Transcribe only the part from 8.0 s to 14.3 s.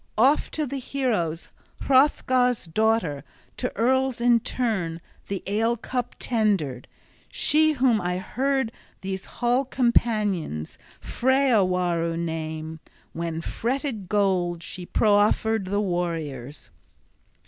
I heard these hall companions Freawaru name, when fretted